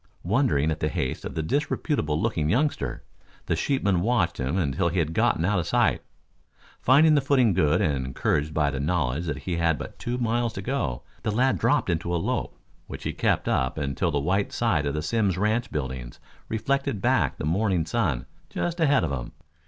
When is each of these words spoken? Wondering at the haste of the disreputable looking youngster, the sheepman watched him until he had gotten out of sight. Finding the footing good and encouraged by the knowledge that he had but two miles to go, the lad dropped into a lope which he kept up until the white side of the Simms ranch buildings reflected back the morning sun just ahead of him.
Wondering 0.23 0.71
at 0.71 0.79
the 0.79 0.89
haste 0.89 1.25
of 1.25 1.35
the 1.35 1.43
disreputable 1.43 2.19
looking 2.19 2.49
youngster, 2.49 3.03
the 3.45 3.55
sheepman 3.55 4.01
watched 4.01 4.39
him 4.39 4.57
until 4.57 4.89
he 4.89 4.97
had 4.97 5.13
gotten 5.13 5.45
out 5.45 5.59
of 5.59 5.67
sight. 5.67 6.01
Finding 6.81 7.13
the 7.13 7.21
footing 7.21 7.53
good 7.53 7.81
and 7.83 8.03
encouraged 8.03 8.51
by 8.51 8.71
the 8.71 8.79
knowledge 8.79 9.27
that 9.27 9.37
he 9.43 9.57
had 9.57 9.77
but 9.77 9.99
two 9.99 10.17
miles 10.17 10.53
to 10.53 10.61
go, 10.63 11.03
the 11.21 11.29
lad 11.29 11.59
dropped 11.59 11.87
into 11.91 12.15
a 12.15 12.17
lope 12.17 12.57
which 12.87 13.03
he 13.03 13.13
kept 13.13 13.47
up 13.47 13.77
until 13.77 14.09
the 14.09 14.17
white 14.19 14.51
side 14.51 14.87
of 14.87 14.95
the 14.95 15.03
Simms 15.03 15.37
ranch 15.37 15.71
buildings 15.71 16.19
reflected 16.49 16.99
back 16.99 17.37
the 17.37 17.45
morning 17.45 17.85
sun 17.85 18.25
just 18.49 18.79
ahead 18.79 19.03
of 19.03 19.11
him. 19.11 19.33